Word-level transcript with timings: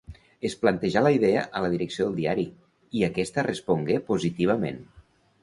Es 0.47 0.53
plantejà 0.61 1.03
la 1.07 1.11
idea 1.17 1.43
a 1.59 1.61
la 1.65 1.69
direcció 1.73 2.07
del 2.07 2.17
diari 2.21 2.47
i 3.01 3.05
aquesta 3.09 3.45
respongué 3.51 4.01
positivament. 4.11 4.83